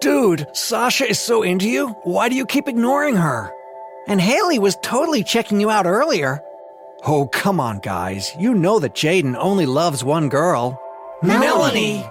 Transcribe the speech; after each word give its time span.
Dude, 0.00 0.46
Sasha 0.56 1.06
is 1.08 1.18
so 1.18 1.42
into 1.42 1.68
you. 1.68 1.88
Why 2.04 2.30
do 2.30 2.34
you 2.34 2.46
keep 2.46 2.68
ignoring 2.68 3.16
her? 3.16 3.52
And 4.06 4.18
Hayley 4.18 4.58
was 4.58 4.78
totally 4.82 5.22
checking 5.22 5.60
you 5.60 5.68
out 5.68 5.84
earlier. 5.84 6.40
Oh, 7.06 7.26
come 7.26 7.60
on, 7.60 7.80
guys. 7.80 8.34
You 8.38 8.54
know 8.54 8.78
that 8.78 8.94
Jayden 8.94 9.36
only 9.38 9.66
loves 9.66 10.02
one 10.02 10.30
girl. 10.30 10.80
Melanie! 11.22 12.04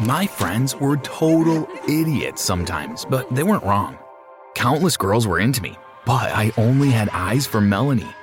My 0.00 0.26
friends 0.26 0.76
were 0.76 0.98
total 0.98 1.66
idiots 1.88 2.42
sometimes, 2.42 3.06
but 3.06 3.34
they 3.34 3.42
weren't 3.42 3.64
wrong. 3.64 3.98
Countless 4.54 4.98
girls 4.98 5.26
were 5.26 5.40
into 5.40 5.62
me, 5.62 5.78
but 6.04 6.30
I 6.30 6.52
only 6.58 6.90
had 6.90 7.08
eyes 7.10 7.46
for 7.46 7.60
Melanie. 7.60 8.14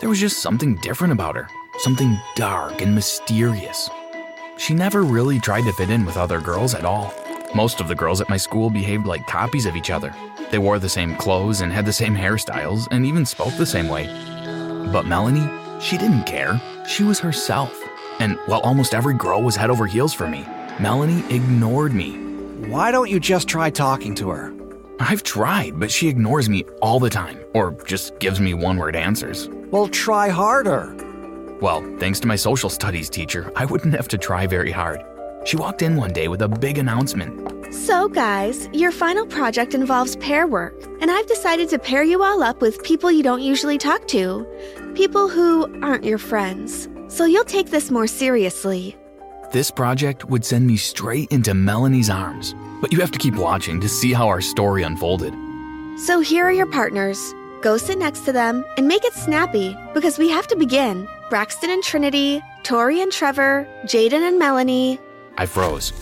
There 0.00 0.08
was 0.08 0.20
just 0.20 0.40
something 0.40 0.76
different 0.76 1.12
about 1.12 1.36
her, 1.36 1.48
something 1.80 2.18
dark 2.36 2.80
and 2.80 2.94
mysterious. 2.94 3.90
She 4.56 4.72
never 4.72 5.02
really 5.02 5.40
tried 5.40 5.64
to 5.64 5.72
fit 5.74 5.90
in 5.90 6.06
with 6.06 6.16
other 6.16 6.40
girls 6.40 6.74
at 6.74 6.86
all. 6.86 7.12
Most 7.56 7.80
of 7.80 7.88
the 7.88 7.94
girls 7.94 8.20
at 8.20 8.28
my 8.28 8.36
school 8.36 8.68
behaved 8.68 9.06
like 9.06 9.26
copies 9.26 9.64
of 9.64 9.76
each 9.76 9.88
other. 9.88 10.14
They 10.50 10.58
wore 10.58 10.78
the 10.78 10.90
same 10.90 11.16
clothes 11.16 11.62
and 11.62 11.72
had 11.72 11.86
the 11.86 11.92
same 11.92 12.14
hairstyles 12.14 12.86
and 12.90 13.06
even 13.06 13.24
spoke 13.24 13.56
the 13.56 13.64
same 13.64 13.88
way. 13.88 14.04
But 14.92 15.06
Melanie, 15.06 15.48
she 15.80 15.96
didn't 15.96 16.24
care. 16.24 16.60
She 16.86 17.02
was 17.02 17.18
herself. 17.18 17.72
And 18.18 18.36
while 18.44 18.60
almost 18.60 18.92
every 18.92 19.14
girl 19.14 19.40
was 19.40 19.56
head 19.56 19.70
over 19.70 19.86
heels 19.86 20.12
for 20.12 20.28
me, 20.28 20.44
Melanie 20.78 21.24
ignored 21.34 21.94
me. 21.94 22.10
Why 22.68 22.90
don't 22.90 23.08
you 23.08 23.18
just 23.18 23.48
try 23.48 23.70
talking 23.70 24.14
to 24.16 24.28
her? 24.28 24.52
I've 25.00 25.22
tried, 25.22 25.80
but 25.80 25.90
she 25.90 26.08
ignores 26.08 26.50
me 26.50 26.64
all 26.82 27.00
the 27.00 27.08
time, 27.08 27.40
or 27.54 27.72
just 27.86 28.18
gives 28.18 28.38
me 28.38 28.52
one 28.52 28.76
word 28.76 28.96
answers. 28.96 29.48
Well, 29.70 29.88
try 29.88 30.28
harder. 30.28 30.94
Well, 31.62 31.80
thanks 31.98 32.20
to 32.20 32.28
my 32.28 32.36
social 32.36 32.68
studies 32.68 33.08
teacher, 33.08 33.50
I 33.56 33.64
wouldn't 33.64 33.94
have 33.94 34.08
to 34.08 34.18
try 34.18 34.46
very 34.46 34.72
hard. 34.72 35.02
She 35.46 35.56
walked 35.56 35.80
in 35.80 35.96
one 35.96 36.12
day 36.12 36.26
with 36.26 36.42
a 36.42 36.48
big 36.48 36.76
announcement. 36.76 37.72
So, 37.72 38.08
guys, 38.08 38.68
your 38.72 38.90
final 38.90 39.24
project 39.26 39.74
involves 39.74 40.16
pair 40.16 40.46
work, 40.46 40.74
and 41.00 41.08
I've 41.08 41.26
decided 41.28 41.68
to 41.68 41.78
pair 41.78 42.02
you 42.02 42.22
all 42.24 42.42
up 42.42 42.60
with 42.60 42.82
people 42.82 43.12
you 43.12 43.22
don't 43.22 43.42
usually 43.42 43.78
talk 43.78 44.08
to. 44.08 44.44
People 44.94 45.28
who 45.28 45.80
aren't 45.84 46.04
your 46.04 46.18
friends. 46.18 46.88
So 47.08 47.24
you'll 47.26 47.44
take 47.44 47.70
this 47.70 47.92
more 47.92 48.08
seriously. 48.08 48.96
This 49.52 49.70
project 49.70 50.24
would 50.24 50.44
send 50.44 50.66
me 50.66 50.76
straight 50.76 51.30
into 51.30 51.54
Melanie's 51.54 52.10
arms, 52.10 52.54
but 52.80 52.92
you 52.92 53.00
have 53.00 53.12
to 53.12 53.18
keep 53.18 53.36
watching 53.36 53.80
to 53.80 53.88
see 53.88 54.12
how 54.12 54.26
our 54.26 54.40
story 54.40 54.82
unfolded. 54.82 55.32
So 56.00 56.18
here 56.18 56.44
are 56.44 56.52
your 56.52 56.70
partners. 56.72 57.32
Go 57.62 57.76
sit 57.76 57.98
next 57.98 58.24
to 58.24 58.32
them 58.32 58.64
and 58.76 58.88
make 58.88 59.04
it 59.04 59.12
snappy 59.12 59.76
because 59.94 60.18
we 60.18 60.28
have 60.28 60.48
to 60.48 60.56
begin. 60.56 61.08
Braxton 61.30 61.70
and 61.70 61.82
Trinity, 61.84 62.42
Tori 62.64 63.00
and 63.00 63.12
Trevor, 63.12 63.66
Jayden 63.84 64.26
and 64.26 64.38
Melanie. 64.38 64.98
I 65.38 65.46
froze. 65.46 65.92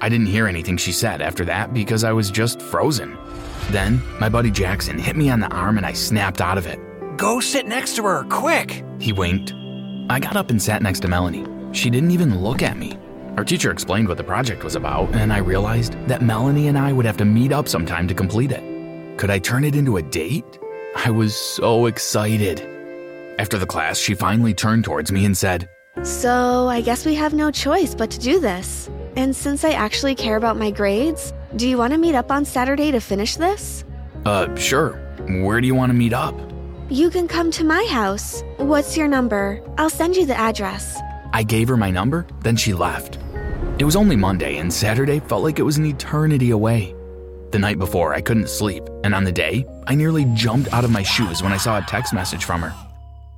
I 0.00 0.08
didn't 0.08 0.26
hear 0.26 0.46
anything 0.46 0.76
she 0.76 0.92
said 0.92 1.22
after 1.22 1.44
that 1.46 1.72
because 1.72 2.04
I 2.04 2.12
was 2.12 2.30
just 2.30 2.60
frozen. 2.60 3.16
Then, 3.70 4.02
my 4.20 4.28
buddy 4.28 4.50
Jackson 4.50 4.98
hit 4.98 5.16
me 5.16 5.30
on 5.30 5.40
the 5.40 5.48
arm 5.48 5.78
and 5.78 5.86
I 5.86 5.92
snapped 5.92 6.40
out 6.40 6.58
of 6.58 6.66
it. 6.66 6.78
Go 7.16 7.40
sit 7.40 7.66
next 7.66 7.96
to 7.96 8.04
her, 8.04 8.24
quick! 8.24 8.84
He 8.98 9.12
winked. 9.12 9.52
I 10.10 10.20
got 10.20 10.36
up 10.36 10.50
and 10.50 10.60
sat 10.60 10.82
next 10.82 11.00
to 11.00 11.08
Melanie. 11.08 11.46
She 11.72 11.90
didn't 11.90 12.10
even 12.10 12.40
look 12.40 12.62
at 12.62 12.76
me. 12.76 12.98
Our 13.36 13.44
teacher 13.44 13.70
explained 13.70 14.06
what 14.06 14.16
the 14.16 14.24
project 14.24 14.62
was 14.62 14.76
about, 14.76 15.12
and 15.14 15.32
I 15.32 15.38
realized 15.38 15.94
that 16.06 16.22
Melanie 16.22 16.68
and 16.68 16.78
I 16.78 16.92
would 16.92 17.06
have 17.06 17.16
to 17.16 17.24
meet 17.24 17.50
up 17.50 17.68
sometime 17.68 18.06
to 18.08 18.14
complete 18.14 18.52
it. 18.52 19.18
Could 19.18 19.30
I 19.30 19.38
turn 19.38 19.64
it 19.64 19.74
into 19.74 19.96
a 19.96 20.02
date? 20.02 20.44
I 20.96 21.10
was 21.10 21.34
so 21.34 21.86
excited. 21.86 22.60
After 23.38 23.58
the 23.58 23.66
class, 23.66 23.98
she 23.98 24.14
finally 24.14 24.54
turned 24.54 24.84
towards 24.84 25.10
me 25.10 25.24
and 25.24 25.36
said, 25.36 25.68
So, 26.02 26.68
I 26.68 26.80
guess 26.80 27.06
we 27.06 27.14
have 27.14 27.32
no 27.34 27.50
choice 27.50 27.94
but 27.94 28.10
to 28.10 28.18
do 28.18 28.40
this. 28.40 28.90
And 29.16 29.34
since 29.34 29.64
I 29.64 29.70
actually 29.70 30.14
care 30.14 30.36
about 30.36 30.56
my 30.56 30.70
grades, 30.70 31.32
do 31.56 31.68
you 31.68 31.78
want 31.78 31.92
to 31.92 31.98
meet 31.98 32.14
up 32.14 32.32
on 32.32 32.44
Saturday 32.44 32.90
to 32.90 33.00
finish 33.00 33.36
this? 33.36 33.84
Uh, 34.26 34.54
sure. 34.56 34.92
Where 35.42 35.60
do 35.60 35.66
you 35.66 35.74
want 35.74 35.90
to 35.90 35.94
meet 35.94 36.12
up? 36.12 36.34
You 36.90 37.10
can 37.10 37.28
come 37.28 37.50
to 37.52 37.64
my 37.64 37.84
house. 37.90 38.42
What's 38.56 38.96
your 38.96 39.08
number? 39.08 39.62
I'll 39.78 39.88
send 39.88 40.16
you 40.16 40.26
the 40.26 40.36
address. 40.36 40.98
I 41.32 41.42
gave 41.42 41.68
her 41.68 41.76
my 41.76 41.90
number, 41.90 42.26
then 42.40 42.56
she 42.56 42.74
left. 42.74 43.18
It 43.78 43.84
was 43.84 43.96
only 43.96 44.16
Monday, 44.16 44.58
and 44.58 44.72
Saturday 44.72 45.20
felt 45.20 45.42
like 45.42 45.58
it 45.58 45.62
was 45.62 45.78
an 45.78 45.86
eternity 45.86 46.50
away. 46.50 46.94
The 47.52 47.58
night 47.58 47.78
before, 47.78 48.14
I 48.14 48.20
couldn't 48.20 48.48
sleep, 48.48 48.82
and 49.04 49.14
on 49.14 49.24
the 49.24 49.32
day, 49.32 49.64
I 49.86 49.94
nearly 49.94 50.26
jumped 50.34 50.72
out 50.72 50.84
of 50.84 50.90
my 50.90 51.02
shoes 51.02 51.42
when 51.42 51.52
I 51.52 51.56
saw 51.56 51.78
a 51.78 51.82
text 51.82 52.12
message 52.12 52.44
from 52.44 52.62
her. 52.62 52.74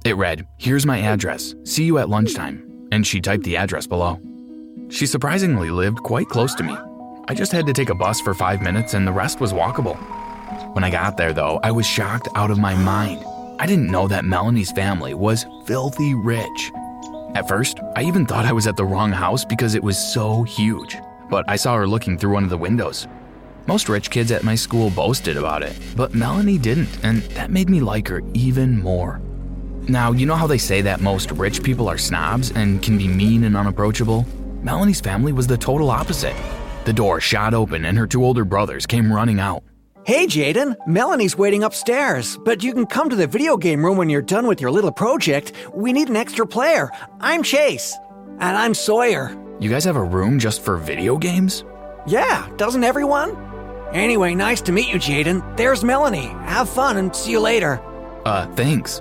It 0.07 0.17
read, 0.17 0.47
Here's 0.57 0.87
my 0.87 1.01
address. 1.01 1.57
See 1.65 1.83
you 1.83 1.99
at 1.99 2.09
lunchtime. 2.09 2.87
And 2.93 3.05
she 3.05 3.21
typed 3.21 3.43
the 3.43 3.57
address 3.57 3.89
below. 3.89 4.21
She 4.89 5.05
surprisingly 5.05 5.69
lived 5.69 5.99
quite 6.05 6.29
close 6.29 6.55
to 6.55 6.63
me. 6.63 6.77
I 7.27 7.35
just 7.35 7.51
had 7.51 7.67
to 7.67 7.73
take 7.73 7.89
a 7.89 7.95
bus 7.97 8.21
for 8.21 8.33
five 8.33 8.63
minutes, 8.63 8.95
and 8.95 9.05
the 9.05 9.13
rest 9.13 9.41
was 9.41 9.53
walkable. 9.53 9.97
When 10.77 10.85
I 10.85 10.91
got 10.91 11.17
there, 11.17 11.33
though, 11.33 11.59
I 11.65 11.73
was 11.73 11.87
shocked 11.87 12.29
out 12.37 12.53
of 12.53 12.59
my 12.59 12.77
mind. 12.77 13.25
I 13.59 13.67
didn't 13.67 13.91
know 13.91 14.07
that 14.07 14.25
Melanie's 14.25 14.71
family 14.71 15.13
was 15.13 15.45
filthy 15.67 16.15
rich. 16.15 16.71
At 17.35 17.49
first, 17.49 17.81
I 17.97 18.05
even 18.05 18.27
thought 18.27 18.47
I 18.47 18.53
was 18.53 18.69
at 18.69 18.77
the 18.77 18.85
wrong 18.85 19.11
house 19.11 19.45
because 19.45 19.75
it 19.75 19.83
was 19.83 19.99
so 19.99 20.45
huge. 20.45 20.97
But 21.29 21.45
I 21.49 21.57
saw 21.57 21.75
her 21.75 21.89
looking 21.89 22.17
through 22.17 22.35
one 22.35 22.45
of 22.45 22.51
the 22.51 22.57
windows. 22.57 23.09
Most 23.67 23.89
rich 23.89 24.11
kids 24.11 24.31
at 24.31 24.45
my 24.45 24.55
school 24.55 24.89
boasted 24.91 25.37
about 25.37 25.65
it, 25.65 25.77
but 25.97 26.15
Melanie 26.15 26.59
didn't, 26.59 26.97
and 27.03 27.23
that 27.35 27.51
made 27.51 27.69
me 27.69 27.81
like 27.81 28.07
her 28.07 28.23
even 28.35 28.81
more. 28.81 29.21
Now, 29.89 30.11
you 30.11 30.27
know 30.27 30.35
how 30.35 30.49
they 30.49 30.59
say 30.59 30.81
that 30.83 31.01
most 31.01 31.31
rich 31.31 31.63
people 31.63 31.89
are 31.89 31.99
snobs 31.99 32.51
and 32.51 32.83
can 32.83 32.99
be 32.99 33.07
mean 33.07 33.45
and 33.45 33.57
unapproachable? 33.57 34.27
Melanie's 34.63 35.01
family 35.01 35.33
was 35.33 35.47
the 35.47 35.57
total 35.57 35.91
opposite. 35.91 36.35
The 36.85 36.93
door 36.93 37.21
shot 37.21 37.55
open 37.55 37.85
and 37.85 37.97
her 37.97 38.07
two 38.07 38.25
older 38.25 38.45
brothers 38.45 38.85
came 38.85 39.13
running 39.13 39.39
out. 39.39 39.63
Hey, 40.05 40.27
Jayden, 40.27 40.77
Melanie's 40.87 41.37
waiting 41.37 41.63
upstairs, 41.65 42.37
but 42.45 42.63
you 42.63 42.73
can 42.73 42.87
come 42.87 43.11
to 43.11 43.17
the 43.17 43.27
video 43.27 43.57
game 43.57 43.85
room 43.85 43.97
when 43.97 44.09
you're 44.09 44.23
done 44.23 44.47
with 44.47 44.61
your 44.61 44.71
little 44.71 44.93
project. 44.93 45.53
We 45.73 45.93
need 45.93 46.09
an 46.09 46.17
extra 46.17 46.47
player. 46.47 46.91
I'm 47.21 47.43
Chase. 47.43 47.97
And 48.39 48.57
I'm 48.57 48.75
Sawyer. 48.75 49.37
You 49.61 49.71
guys 49.71 49.85
have 49.85 49.97
a 49.97 50.03
room 50.03 50.39
just 50.39 50.63
for 50.63 50.77
video 50.77 51.17
games? 51.17 51.65
Yeah, 52.07 52.49
doesn't 52.57 52.85
everyone? 52.85 53.37
Anyway, 53.93 54.35
nice 54.35 54.61
to 54.63 54.73
meet 54.73 54.89
you, 54.89 54.97
Jayden. 54.99 55.57
There's 55.57 55.83
Melanie. 55.85 56.27
Have 56.45 56.69
fun 56.69 56.97
and 56.97 57.15
see 57.15 57.33
you 57.33 57.41
later. 57.41 57.81
Uh, 58.25 58.47
thanks. 58.55 59.01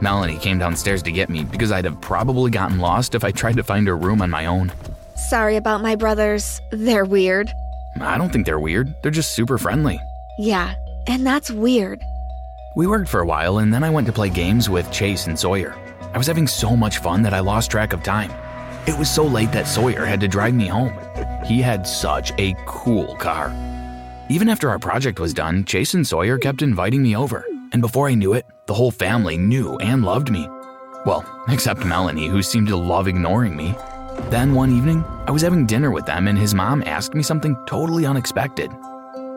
Melanie 0.00 0.36
came 0.38 0.58
downstairs 0.58 1.02
to 1.04 1.12
get 1.12 1.30
me 1.30 1.44
because 1.44 1.72
I'd 1.72 1.86
have 1.86 2.00
probably 2.00 2.50
gotten 2.50 2.78
lost 2.78 3.14
if 3.14 3.24
I 3.24 3.30
tried 3.30 3.56
to 3.56 3.62
find 3.62 3.86
her 3.86 3.96
room 3.96 4.20
on 4.20 4.28
my 4.28 4.46
own. 4.46 4.72
Sorry 5.14 5.56
about 5.56 5.80
my 5.80 5.96
brothers. 5.96 6.60
They're 6.70 7.06
weird. 7.06 7.50
I 8.00 8.18
don't 8.18 8.30
think 8.30 8.44
they're 8.44 8.60
weird, 8.60 8.94
they're 9.02 9.10
just 9.10 9.32
super 9.32 9.56
friendly. 9.56 9.98
Yeah, 10.38 10.74
and 11.06 11.26
that's 11.26 11.50
weird. 11.50 12.02
We 12.76 12.86
worked 12.86 13.08
for 13.08 13.20
a 13.20 13.26
while 13.26 13.58
and 13.58 13.72
then 13.72 13.82
I 13.82 13.88
went 13.88 14.06
to 14.06 14.12
play 14.12 14.28
games 14.28 14.68
with 14.68 14.92
Chase 14.92 15.26
and 15.26 15.38
Sawyer. 15.38 15.74
I 16.12 16.18
was 16.18 16.26
having 16.26 16.46
so 16.46 16.76
much 16.76 16.98
fun 16.98 17.22
that 17.22 17.32
I 17.32 17.40
lost 17.40 17.70
track 17.70 17.94
of 17.94 18.02
time. 18.02 18.30
It 18.86 18.98
was 18.98 19.08
so 19.08 19.24
late 19.24 19.50
that 19.52 19.66
Sawyer 19.66 20.04
had 20.04 20.20
to 20.20 20.28
drive 20.28 20.52
me 20.52 20.66
home. 20.66 20.92
He 21.46 21.62
had 21.62 21.86
such 21.86 22.32
a 22.38 22.54
cool 22.66 23.16
car. 23.16 23.50
Even 24.28 24.48
after 24.48 24.68
our 24.68 24.78
project 24.78 25.20
was 25.20 25.32
done, 25.32 25.64
Chase 25.64 25.94
and 25.94 26.06
Sawyer 26.06 26.36
kept 26.36 26.60
inviting 26.60 27.02
me 27.02 27.16
over, 27.16 27.46
and 27.72 27.82
before 27.82 28.08
I 28.08 28.14
knew 28.14 28.32
it, 28.34 28.46
the 28.66 28.74
whole 28.74 28.90
family 28.90 29.36
knew 29.36 29.76
and 29.78 30.04
loved 30.04 30.30
me. 30.30 30.48
Well, 31.04 31.24
except 31.48 31.84
Melanie, 31.84 32.26
who 32.26 32.42
seemed 32.42 32.68
to 32.68 32.76
love 32.76 33.08
ignoring 33.08 33.56
me. 33.56 33.74
Then 34.30 34.54
one 34.54 34.72
evening, 34.72 35.04
I 35.26 35.30
was 35.30 35.42
having 35.42 35.66
dinner 35.66 35.90
with 35.90 36.06
them, 36.06 36.26
and 36.26 36.38
his 36.38 36.54
mom 36.54 36.82
asked 36.86 37.14
me 37.14 37.22
something 37.22 37.56
totally 37.66 38.06
unexpected. 38.06 38.70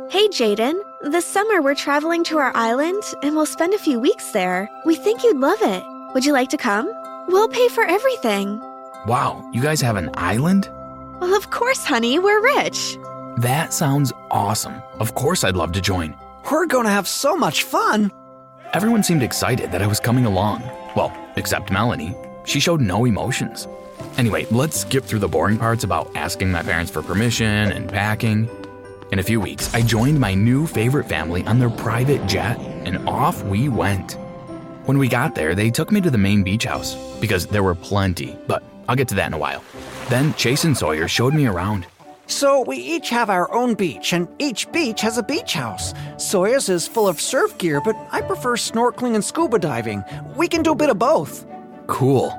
Hey, 0.09 0.27
Jayden. 0.29 0.73
This 1.03 1.25
summer 1.25 1.61
we're 1.61 1.75
traveling 1.75 2.23
to 2.25 2.39
our 2.39 2.51
island 2.55 3.03
and 3.23 3.33
we'll 3.35 3.45
spend 3.45 3.73
a 3.73 3.77
few 3.79 3.99
weeks 3.99 4.31
there. 4.31 4.67
We 4.83 4.95
think 4.95 5.23
you'd 5.23 5.37
love 5.37 5.61
it. 5.61 5.81
Would 6.13 6.25
you 6.25 6.33
like 6.33 6.49
to 6.49 6.57
come? 6.57 6.91
We'll 7.27 7.47
pay 7.47 7.67
for 7.69 7.85
everything. 7.85 8.59
Wow, 9.07 9.47
you 9.53 9.61
guys 9.61 9.79
have 9.79 9.95
an 9.95 10.09
island? 10.15 10.69
Well, 11.21 11.35
of 11.35 11.51
course, 11.51 11.85
honey. 11.85 12.19
We're 12.19 12.41
rich. 12.57 12.97
That 13.37 13.71
sounds 13.71 14.11
awesome. 14.31 14.81
Of 14.99 15.13
course, 15.15 15.43
I'd 15.45 15.55
love 15.55 15.71
to 15.73 15.81
join. 15.81 16.15
We're 16.51 16.65
gonna 16.65 16.89
have 16.89 17.07
so 17.07 17.37
much 17.37 17.63
fun. 17.63 18.11
Everyone 18.71 19.01
seemed 19.01 19.23
excited 19.23 19.71
that 19.71 19.81
I 19.81 19.87
was 19.87 19.99
coming 19.99 20.27
along. 20.27 20.61
Well, 20.95 21.11
except 21.37 21.71
Melanie. 21.71 22.15
She 22.45 22.59
showed 22.59 22.81
no 22.81 23.05
emotions. 23.05 23.67
Anyway, 24.17 24.45
let's 24.51 24.79
skip 24.79 25.03
through 25.03 25.19
the 25.19 25.27
boring 25.27 25.57
parts 25.57 25.83
about 25.83 26.15
asking 26.15 26.51
my 26.51 26.61
parents 26.61 26.91
for 26.91 27.01
permission 27.01 27.71
and 27.71 27.89
packing. 27.89 28.47
In 29.11 29.17
a 29.17 29.23
few 29.23 29.41
weeks, 29.41 29.73
I 29.73 29.81
joined 29.81 30.19
my 30.19 30.35
new 30.35 30.67
favorite 30.67 31.09
family 31.09 31.43
on 31.45 31.57
their 31.57 31.71
private 31.71 32.27
jet, 32.27 32.59
and 32.85 33.09
off 33.09 33.43
we 33.43 33.69
went. 33.69 34.17
When 34.85 34.99
we 34.99 35.07
got 35.07 35.33
there, 35.33 35.55
they 35.55 35.71
took 35.71 35.91
me 35.91 35.99
to 36.01 36.11
the 36.11 36.19
main 36.19 36.43
beach 36.43 36.65
house 36.65 36.93
because 37.19 37.47
there 37.47 37.63
were 37.63 37.73
plenty, 37.73 38.37
but 38.45 38.61
I'll 38.87 38.95
get 38.95 39.07
to 39.07 39.15
that 39.15 39.27
in 39.27 39.33
a 39.33 39.37
while. 39.39 39.63
Then 40.09 40.31
Chase 40.35 40.65
and 40.65 40.77
Sawyer 40.77 41.07
showed 41.07 41.33
me 41.33 41.47
around. 41.47 41.87
So 42.29 42.61
we 42.61 42.77
each 42.77 43.09
have 43.09 43.31
our 43.31 43.51
own 43.51 43.73
beach, 43.73 44.13
and 44.13 44.27
each 44.37 44.71
beach 44.71 45.01
has 45.01 45.17
a 45.17 45.23
beach 45.23 45.53
house. 45.53 45.95
Sawyer's 46.17 46.69
is 46.69 46.87
full 46.87 47.07
of 47.07 47.19
surf 47.19 47.57
gear, 47.57 47.81
but 47.83 47.95
I 48.11 48.21
prefer 48.21 48.55
snorkeling 48.55 49.15
and 49.15 49.25
scuba 49.25 49.57
diving. 49.57 50.03
We 50.35 50.47
can 50.47 50.61
do 50.61 50.73
a 50.73 50.75
bit 50.75 50.91
of 50.91 50.99
both. 50.99 51.47
Cool. 51.87 52.31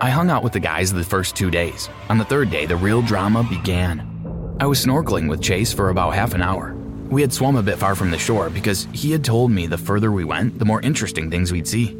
I 0.00 0.10
hung 0.10 0.30
out 0.30 0.44
with 0.44 0.52
the 0.52 0.60
guys 0.60 0.92
the 0.92 1.02
first 1.02 1.34
two 1.34 1.50
days. 1.50 1.88
On 2.08 2.18
the 2.18 2.24
third 2.24 2.52
day, 2.52 2.66
the 2.66 2.76
real 2.76 3.02
drama 3.02 3.42
began. 3.42 4.56
I 4.60 4.66
was 4.66 4.86
snorkeling 4.86 5.28
with 5.28 5.42
Chase 5.42 5.72
for 5.72 5.88
about 5.88 6.14
half 6.14 6.32
an 6.32 6.40
hour. 6.40 6.76
We 7.08 7.20
had 7.20 7.32
swum 7.32 7.56
a 7.56 7.64
bit 7.64 7.78
far 7.78 7.96
from 7.96 8.12
the 8.12 8.18
shore 8.18 8.48
because 8.48 8.86
he 8.92 9.10
had 9.10 9.24
told 9.24 9.50
me 9.50 9.66
the 9.66 9.76
further 9.76 10.12
we 10.12 10.24
went, 10.24 10.60
the 10.60 10.64
more 10.64 10.80
interesting 10.82 11.32
things 11.32 11.50
we'd 11.50 11.66
see. 11.66 11.96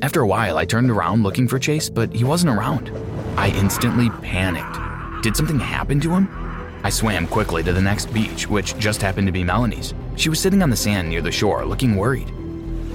After 0.00 0.22
a 0.22 0.26
while, 0.26 0.56
I 0.56 0.64
turned 0.64 0.90
around 0.90 1.24
looking 1.24 1.46
for 1.46 1.58
Chase, 1.58 1.90
but 1.90 2.10
he 2.14 2.24
wasn't 2.24 2.56
around. 2.56 2.90
I 3.36 3.50
instantly 3.50 4.08
panicked. 4.22 5.22
Did 5.22 5.36
something 5.36 5.60
happen 5.60 6.00
to 6.00 6.10
him? 6.10 6.43
I 6.84 6.90
swam 6.90 7.26
quickly 7.26 7.62
to 7.62 7.72
the 7.72 7.80
next 7.80 8.12
beach, 8.12 8.46
which 8.46 8.76
just 8.76 9.00
happened 9.00 9.26
to 9.26 9.32
be 9.32 9.42
Melanie's. 9.42 9.94
She 10.16 10.28
was 10.28 10.38
sitting 10.38 10.62
on 10.62 10.68
the 10.68 10.76
sand 10.76 11.08
near 11.08 11.22
the 11.22 11.32
shore, 11.32 11.64
looking 11.64 11.96
worried. 11.96 12.30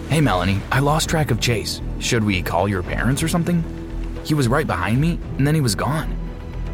Hey, 0.09 0.21
Melanie, 0.21 0.61
I 0.71 0.79
lost 0.79 1.09
track 1.09 1.31
of 1.31 1.41
Chase. 1.41 1.81
Should 1.99 2.23
we 2.23 2.43
call 2.43 2.69
your 2.69 2.83
parents 2.83 3.23
or 3.23 3.27
something? 3.27 3.63
He 4.23 4.35
was 4.35 4.47
right 4.47 4.67
behind 4.67 5.01
me, 5.01 5.19
and 5.39 5.47
then 5.47 5.55
he 5.55 5.61
was 5.61 5.73
gone. 5.73 6.15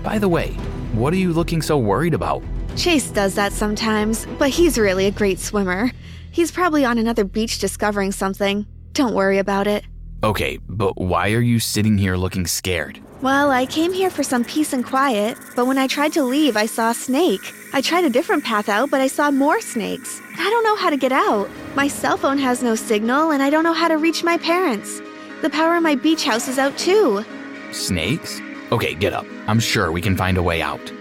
By 0.04 0.20
the 0.20 0.28
way, 0.28 0.50
what 0.92 1.14
are 1.14 1.18
you 1.18 1.32
looking 1.32 1.62
so 1.62 1.78
worried 1.78 2.14
about? 2.14 2.44
Chase 2.76 3.10
does 3.12 3.34
that 3.36 3.54
sometimes, 3.54 4.28
but 4.38 4.50
he's 4.50 4.78
really 4.78 5.06
a 5.06 5.12
great 5.12 5.40
swimmer. 5.40 5.92
He's 6.32 6.52
probably 6.52 6.84
on 6.84 6.98
another 6.98 7.24
beach 7.24 7.60
discovering 7.60 8.12
something. 8.12 8.66
Don't 8.92 9.16
worry 9.16 9.38
about 9.38 9.68
it. 9.68 9.86
Okay, 10.22 10.60
but 10.68 10.98
why 10.98 11.32
are 11.32 11.40
you 11.40 11.60
sitting 11.60 11.98
here 11.98 12.18
looking 12.18 12.46
scared? 12.46 13.00
Well, 13.26 13.50
I 13.50 13.66
came 13.66 13.92
here 13.92 14.12
for 14.12 14.22
some 14.22 14.44
peace 14.44 14.72
and 14.72 14.86
quiet, 14.86 15.36
but 15.56 15.66
when 15.66 15.80
I 15.80 15.88
tried 15.88 16.14
to 16.14 16.22
leave, 16.22 16.56
I 16.56 16.68
saw 16.68 16.92
a 16.92 16.94
snake. 16.94 17.56
I 17.74 17.82
tried 17.82 18.04
a 18.04 18.10
different 18.12 18.44
path 18.44 18.70
out, 18.70 18.92
but 18.92 19.02
I 19.02 19.08
saw 19.08 19.32
more 19.32 19.60
snakes. 19.62 20.22
I 20.38 20.48
don't 20.48 20.64
know 20.64 20.76
how 20.76 20.92
to 20.92 20.96
get 20.96 21.12
out. 21.12 21.50
My 21.74 21.88
cell 21.88 22.18
phone 22.18 22.38
has 22.38 22.62
no 22.62 22.76
signal, 22.76 23.32
and 23.32 23.42
I 23.42 23.50
don't 23.50 23.64
know 23.64 23.74
how 23.74 23.88
to 23.88 23.98
reach 23.98 24.24
my 24.24 24.38
parents. 24.38 25.02
The 25.42 25.50
power 25.50 25.76
in 25.76 25.82
my 25.82 25.96
beach 25.96 26.24
house 26.24 26.48
is 26.48 26.60
out 26.60 26.78
too. 26.78 27.26
Snakes? 27.72 28.40
Okay, 28.72 28.94
get 28.94 29.12
up. 29.12 29.26
I'm 29.48 29.60
sure 29.60 29.92
we 29.92 30.02
can 30.02 30.16
find 30.16 30.38
a 30.38 30.44
way 30.44 30.62
out. 30.62 30.94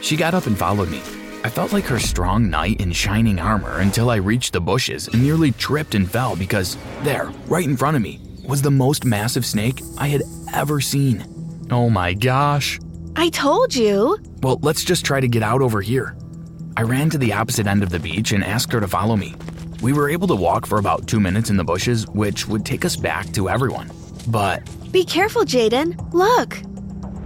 She 0.00 0.16
got 0.16 0.32
up 0.32 0.46
and 0.46 0.56
followed 0.56 0.88
me. 0.88 1.02
I 1.44 1.50
felt 1.50 1.74
like 1.74 1.84
her 1.84 2.00
strong 2.00 2.48
knight 2.48 2.80
in 2.80 2.92
shining 2.92 3.38
armor 3.38 3.80
until 3.80 4.08
I 4.08 4.16
reached 4.16 4.54
the 4.54 4.60
bushes 4.62 5.06
and 5.08 5.22
nearly 5.22 5.52
tripped 5.52 5.94
and 5.94 6.10
fell 6.10 6.34
because 6.34 6.78
there, 7.02 7.30
right 7.46 7.68
in 7.68 7.76
front 7.76 7.98
of 7.98 8.02
me, 8.02 8.22
was 8.48 8.62
the 8.62 8.70
most 8.70 9.04
massive 9.04 9.44
snake 9.44 9.82
I 9.98 10.08
had 10.08 10.22
ever 10.54 10.80
seen. 10.80 11.31
Oh 11.72 11.88
my 11.88 12.12
gosh. 12.12 12.78
I 13.16 13.30
told 13.30 13.74
you. 13.74 14.18
Well, 14.42 14.58
let's 14.60 14.84
just 14.84 15.06
try 15.06 15.20
to 15.20 15.26
get 15.26 15.42
out 15.42 15.62
over 15.62 15.80
here. 15.80 16.14
I 16.76 16.82
ran 16.82 17.08
to 17.10 17.18
the 17.18 17.32
opposite 17.32 17.66
end 17.66 17.82
of 17.82 17.88
the 17.88 17.98
beach 17.98 18.32
and 18.32 18.44
asked 18.44 18.72
her 18.74 18.80
to 18.80 18.86
follow 18.86 19.16
me. 19.16 19.34
We 19.80 19.94
were 19.94 20.10
able 20.10 20.28
to 20.28 20.34
walk 20.34 20.66
for 20.66 20.78
about 20.78 21.06
two 21.06 21.18
minutes 21.18 21.48
in 21.48 21.56
the 21.56 21.64
bushes, 21.64 22.06
which 22.08 22.46
would 22.46 22.66
take 22.66 22.84
us 22.84 22.94
back 22.94 23.32
to 23.32 23.48
everyone. 23.48 23.90
But 24.28 24.68
Be 24.92 25.02
careful, 25.02 25.42
Jayden. 25.44 26.12
Look. 26.12 26.58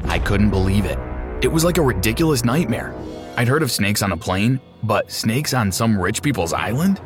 I 0.09 0.21
couldn't 0.21 0.51
believe 0.51 0.85
it. 0.85 0.99
It 1.43 1.49
was 1.49 1.65
like 1.65 1.79
a 1.79 1.83
ridiculous 1.83 2.45
nightmare. 2.45 2.95
I'd 3.37 3.49
heard 3.49 3.65
of 3.65 3.73
snakes 3.73 4.01
on 4.01 4.13
a 4.13 4.17
plane, 4.17 4.61
but 4.85 5.11
snakes 5.11 5.55
on 5.55 5.73
some 5.73 6.01
rich 6.01 6.23
people's 6.23 6.53
island? 6.53 7.01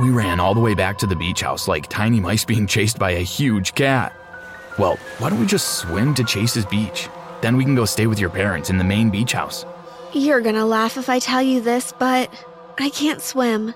We 0.00 0.08
ran 0.08 0.40
all 0.40 0.54
the 0.54 0.60
way 0.60 0.74
back 0.74 0.96
to 0.98 1.06
the 1.06 1.16
beach 1.16 1.42
house 1.42 1.68
like 1.68 1.86
tiny 1.88 2.18
mice 2.18 2.46
being 2.46 2.66
chased 2.66 2.98
by 2.98 3.10
a 3.10 3.20
huge 3.20 3.74
cat. 3.74 4.14
Well, 4.78 4.96
why 5.18 5.30
don't 5.30 5.40
we 5.40 5.46
just 5.46 5.78
swim 5.78 6.14
to 6.14 6.24
Chase's 6.24 6.66
beach? 6.66 7.08
Then 7.40 7.56
we 7.56 7.64
can 7.64 7.74
go 7.74 7.84
stay 7.84 8.06
with 8.06 8.18
your 8.18 8.30
parents 8.30 8.70
in 8.70 8.78
the 8.78 8.84
main 8.84 9.10
beach 9.10 9.32
house. 9.32 9.64
You're 10.12 10.40
gonna 10.40 10.66
laugh 10.66 10.96
if 10.96 11.08
I 11.08 11.18
tell 11.18 11.42
you 11.42 11.60
this, 11.60 11.92
but 11.98 12.32
I 12.78 12.90
can't 12.90 13.20
swim. 13.20 13.74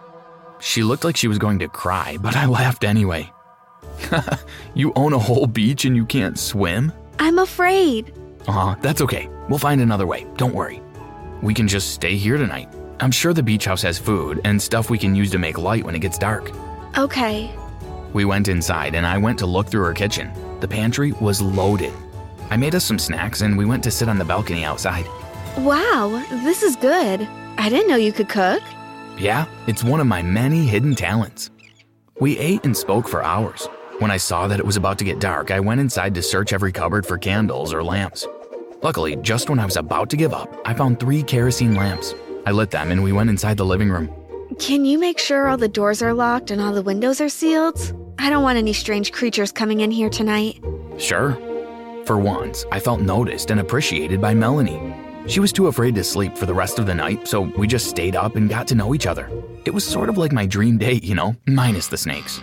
She 0.60 0.82
looked 0.82 1.04
like 1.04 1.16
she 1.16 1.28
was 1.28 1.38
going 1.38 1.58
to 1.58 1.69
cry, 1.69 2.16
but 2.20 2.37
I 2.37 2.46
laughed 2.46 2.84
anyway. 2.84 3.32
you 4.75 4.93
own 4.96 5.12
a 5.12 5.19
whole 5.19 5.46
beach 5.46 5.84
and 5.84 5.96
you 5.96 6.04
can't 6.06 6.38
swim? 6.38 6.93
I'm 7.19 7.38
afraid. 7.38 8.12
Aw, 8.49 8.75
that's 8.81 9.00
okay. 9.02 9.28
We'll 9.49 9.59
find 9.59 9.80
another 9.80 10.06
way. 10.06 10.26
Don't 10.37 10.54
worry. 10.54 10.80
We 11.42 11.54
can 11.54 11.68
just 11.68 11.92
stay 11.92 12.16
here 12.16 12.37
tonight. 12.37 12.68
I'm 13.00 13.11
sure 13.11 13.32
the 13.32 13.42
beach 13.42 13.66
house 13.66 13.82
has 13.82 13.99
food 13.99 14.40
and 14.44 14.61
stuff 14.61 14.88
we 14.88 14.99
can 14.99 15.14
use 15.14 15.30
to 15.32 15.38
make 15.38 15.59
light 15.59 15.85
when 15.85 15.94
it 15.94 16.00
gets 16.00 16.18
dark. 16.18 16.50
Okay. 16.97 17.50
We 18.12 18.25
went 18.25 18.49
inside 18.49 18.94
and 18.94 19.06
I 19.06 19.18
went 19.18 19.38
to 19.40 19.47
look 19.47 19.68
through 19.68 19.85
her 19.85 19.92
kitchen. 19.92 20.30
The 20.60 20.68
pantry 20.68 21.12
was 21.12 21.42
loaded. 21.42 21.92
I 22.50 22.56
made 22.56 22.75
us 22.75 22.84
some 22.84 22.98
snacks 22.98 23.42
and 23.42 23.58
we 23.58 23.64
went 23.64 23.82
to 23.84 23.90
sit 23.90 24.08
on 24.08 24.18
the 24.18 24.25
balcony 24.25 24.64
outside. 24.64 25.06
Wow, 25.58 26.25
this 26.30 26.62
is 26.62 26.76
good. 26.76 27.26
I 27.58 27.68
didn't 27.68 27.88
know 27.88 27.96
you 27.96 28.12
could 28.12 28.28
cook. 28.28 28.62
Yeah, 29.18 29.46
it's 29.66 29.82
one 29.82 30.00
of 30.00 30.06
my 30.06 30.22
many 30.22 30.66
hidden 30.66 30.94
talents. 30.94 31.50
We 32.20 32.38
ate 32.38 32.64
and 32.64 32.76
spoke 32.76 33.08
for 33.08 33.22
hours. 33.22 33.66
When 33.98 34.10
I 34.10 34.18
saw 34.18 34.46
that 34.46 34.60
it 34.60 34.66
was 34.66 34.76
about 34.76 34.98
to 34.98 35.04
get 35.04 35.18
dark, 35.18 35.50
I 35.50 35.60
went 35.60 35.80
inside 35.80 36.14
to 36.14 36.22
search 36.22 36.52
every 36.52 36.72
cupboard 36.72 37.06
for 37.06 37.16
candles 37.16 37.72
or 37.72 37.82
lamps. 37.82 38.26
Luckily, 38.82 39.16
just 39.16 39.48
when 39.48 39.58
I 39.58 39.64
was 39.64 39.76
about 39.76 40.10
to 40.10 40.16
give 40.16 40.34
up, 40.34 40.54
I 40.66 40.75
found 40.75 41.00
three 41.00 41.22
kerosene 41.22 41.75
lamps. 41.75 42.14
I 42.44 42.52
lit 42.52 42.70
them 42.70 42.92
and 42.92 43.02
we 43.02 43.12
went 43.12 43.30
inside 43.30 43.56
the 43.56 43.64
living 43.64 43.90
room. 43.90 44.10
Can 44.58 44.84
you 44.84 44.98
make 44.98 45.18
sure 45.18 45.48
all 45.48 45.56
the 45.56 45.68
doors 45.68 46.02
are 46.02 46.14
locked 46.14 46.50
and 46.50 46.60
all 46.60 46.72
the 46.72 46.82
windows 46.82 47.20
are 47.20 47.28
sealed? 47.28 48.05
I 48.18 48.30
don't 48.30 48.42
want 48.42 48.58
any 48.58 48.73
strange 48.73 49.12
creatures 49.12 49.52
coming 49.52 49.80
in 49.80 49.90
here 49.90 50.08
tonight. 50.08 50.62
Sure. 50.99 51.32
For 52.06 52.18
once, 52.18 52.64
I 52.73 52.80
felt 52.80 53.00
noticed 53.00 53.50
and 53.50 53.61
appreciated 53.61 54.20
by 54.20 54.35
Melanie. 54.35 54.94
She 55.26 55.40
was 55.40 55.52
too 55.52 55.66
afraid 55.66 55.94
to 55.96 56.04
sleep 56.04 56.37
for 56.37 56.46
the 56.46 56.54
rest 56.54 56.78
of 56.78 56.87
the 56.87 56.94
night, 56.94 57.26
so 57.26 57.42
we 57.58 57.66
just 57.66 57.88
stayed 57.88 58.14
up 58.14 58.37
and 58.37 58.49
got 58.49 58.68
to 58.68 58.75
know 58.75 58.94
each 58.94 59.06
other. 59.06 59.28
It 59.64 59.75
was 59.75 59.85
sort 59.85 60.08
of 60.08 60.16
like 60.16 60.32
my 60.32 60.46
dream 60.46 60.78
date, 60.78 61.02
you 61.02 61.14
know, 61.16 61.35
minus 61.46 61.88
the 61.88 61.96
snakes. 61.96 62.42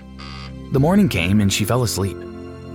The 0.73 0.79
morning 0.79 1.07
came 1.07 1.39
and 1.39 1.51
she 1.51 1.63
fell 1.63 1.83
asleep. 1.83 2.17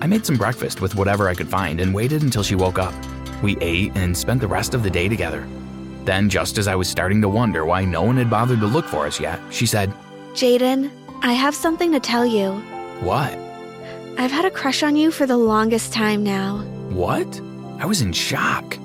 I 0.00 0.06
made 0.06 0.24
some 0.24 0.36
breakfast 0.36 0.80
with 0.80 0.94
whatever 0.94 1.28
I 1.28 1.34
could 1.34 1.48
find 1.48 1.80
and 1.80 1.94
waited 1.94 2.22
until 2.22 2.42
she 2.42 2.54
woke 2.54 2.78
up. 2.78 2.94
We 3.42 3.58
ate 3.60 3.92
and 3.96 4.16
spent 4.16 4.40
the 4.40 4.48
rest 4.48 4.72
of 4.72 4.82
the 4.82 4.90
day 4.90 5.08
together. 5.08 5.46
Then, 6.04 6.30
just 6.30 6.56
as 6.56 6.68
I 6.68 6.74
was 6.74 6.88
starting 6.88 7.20
to 7.20 7.28
wonder 7.28 7.66
why 7.66 7.84
no 7.84 8.02
one 8.02 8.16
had 8.16 8.30
bothered 8.30 8.60
to 8.60 8.66
look 8.66 8.86
for 8.86 9.06
us 9.06 9.20
yet, 9.20 9.40
she 9.50 9.66
said, 9.66 9.92
Jayden, 10.32 10.90
I 11.22 11.32
have 11.32 11.54
something 11.54 11.92
to 11.92 12.00
tell 12.00 12.24
you. 12.24 12.62
What? 13.00 13.32
I've 14.18 14.30
had 14.30 14.44
a 14.44 14.50
crush 14.50 14.82
on 14.82 14.96
you 14.96 15.10
for 15.10 15.26
the 15.26 15.36
longest 15.36 15.92
time 15.92 16.24
now. 16.24 16.58
What? 16.90 17.40
I 17.78 17.86
was 17.86 18.00
in 18.00 18.12
shock. 18.12 18.76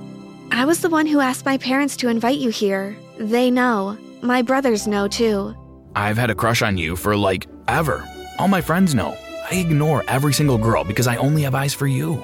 I 0.52 0.66
was 0.66 0.82
the 0.82 0.90
one 0.90 1.08
who 1.08 1.20
asked 1.20 1.46
my 1.46 1.58
parents 1.58 1.98
to 1.98 2.10
invite 2.10 2.38
you 2.38 2.50
here. 2.50 2.96
They 3.18 3.50
know. 3.50 3.98
My 4.22 4.44
brothers 4.44 4.86
know 4.88 5.08
too. 5.08 5.56
I've 5.96 6.18
had 6.18 6.30
a 6.30 6.36
crush 6.36 6.62
on 6.62 6.78
you 6.78 6.96
for 6.96 7.18
like 7.18 7.48
ever. 7.68 8.08
All 8.38 8.48
my 8.48 8.62
friends 8.62 8.94
know. 8.94 9.18
I 9.50 9.56
ignore 9.56 10.04
every 10.08 10.34
single 10.34 10.58
girl 10.58 10.84
because 10.84 11.08
I 11.08 11.16
only 11.18 11.42
have 11.44 11.56
eyes 11.56 11.74
for 11.74 11.88
you. 11.88 12.24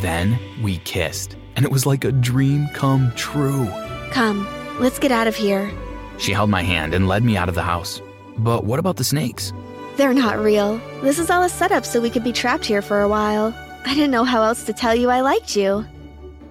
Then 0.00 0.38
we 0.62 0.78
kissed, 0.78 1.36
and 1.56 1.64
it 1.64 1.70
was 1.70 1.86
like 1.86 2.04
a 2.04 2.12
dream 2.12 2.68
come 2.74 3.12
true. 3.14 3.68
Come, 4.10 4.46
let's 4.80 4.98
get 4.98 5.12
out 5.12 5.28
of 5.28 5.36
here. 5.36 5.70
She 6.18 6.32
held 6.32 6.50
my 6.50 6.62
hand 6.62 6.92
and 6.94 7.08
led 7.08 7.22
me 7.22 7.36
out 7.36 7.48
of 7.48 7.54
the 7.54 7.62
house. 7.62 8.02
But 8.38 8.64
what 8.64 8.78
about 8.80 8.96
the 8.96 9.04
snakes? 9.04 9.52
They're 9.96 10.14
not 10.14 10.38
real. 10.38 10.78
This 11.02 11.18
is 11.18 11.30
all 11.30 11.42
a 11.44 11.48
setup 11.48 11.84
so 11.84 12.00
we 12.00 12.10
could 12.10 12.24
be 12.24 12.32
trapped 12.32 12.64
here 12.64 12.82
for 12.82 13.02
a 13.02 13.08
while. 13.08 13.54
I 13.86 13.94
didn't 13.94 14.10
know 14.10 14.24
how 14.24 14.42
else 14.42 14.64
to 14.64 14.72
tell 14.72 14.94
you 14.94 15.10
I 15.10 15.20
liked 15.20 15.54
you. 15.54 15.84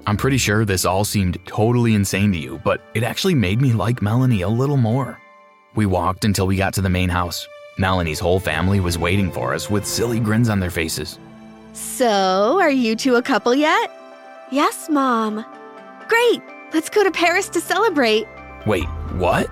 I'm 0.05 0.17
pretty 0.17 0.38
sure 0.38 0.65
this 0.65 0.85
all 0.85 1.05
seemed 1.05 1.38
totally 1.45 1.93
insane 1.93 2.31
to 2.33 2.38
you, 2.38 2.62
but 2.63 2.81
it 2.93 3.03
actually 3.03 3.35
made 3.35 3.62
me 3.62 3.73
like 3.73 4.01
Melanie 4.01 4.41
a 4.41 4.50
little 4.50 4.77
more. 4.77 5.19
We 5.75 5.85
walked 5.85 6.25
until 6.25 6.47
we 6.47 6.55
got 6.55 6.73
to 6.75 6.81
the 6.81 6.89
main 6.89 7.09
house. 7.09 7.47
Melanie's 7.77 8.19
whole 8.19 8.39
family 8.39 8.79
was 8.79 8.97
waiting 8.97 9.31
for 9.31 9.53
us 9.53 9.69
with 9.69 9.85
silly 9.85 10.19
grins 10.19 10.50
on 10.50 10.59
their 10.59 10.69
faces. 10.69 11.17
So, 11.73 12.59
are 12.62 12.69
you 12.69 12.95
two 12.95 13.15
a 13.15 13.21
couple 13.21 13.55
yet? 13.55 13.91
Yes, 14.51 14.89
Mom. 14.89 15.43
Great! 16.07 16.41
Let's 16.73 16.89
go 16.89 17.03
to 17.03 17.12
Paris 17.12 17.50
to 17.50 17.62
celebrate. 17.62 18.27
Wait, 18.67 18.85
what? 19.15 19.50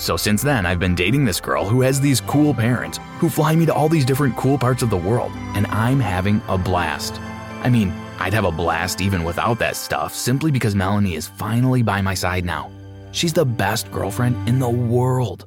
So 0.00 0.16
since 0.16 0.40
then, 0.40 0.64
I've 0.64 0.78
been 0.78 0.94
dating 0.94 1.26
this 1.26 1.42
girl 1.42 1.66
who 1.66 1.82
has 1.82 2.00
these 2.00 2.22
cool 2.22 2.54
parents 2.54 2.98
who 3.18 3.28
fly 3.28 3.54
me 3.54 3.66
to 3.66 3.74
all 3.74 3.90
these 3.90 4.06
different 4.06 4.34
cool 4.34 4.56
parts 4.56 4.82
of 4.82 4.88
the 4.88 4.96
world, 4.96 5.30
and 5.54 5.66
I'm 5.66 6.00
having 6.00 6.40
a 6.48 6.56
blast. 6.56 7.20
I 7.62 7.68
mean, 7.68 7.92
I'd 8.18 8.32
have 8.32 8.46
a 8.46 8.50
blast 8.50 9.02
even 9.02 9.24
without 9.24 9.58
that 9.58 9.76
stuff 9.76 10.14
simply 10.14 10.50
because 10.50 10.74
Melanie 10.74 11.16
is 11.16 11.28
finally 11.28 11.82
by 11.82 12.00
my 12.00 12.14
side 12.14 12.46
now. 12.46 12.70
She's 13.12 13.34
the 13.34 13.44
best 13.44 13.92
girlfriend 13.92 14.48
in 14.48 14.58
the 14.58 14.68
world. 14.70 15.44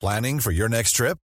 Planning 0.00 0.38
for 0.38 0.52
your 0.52 0.68
next 0.68 0.92
trip? 0.92 1.18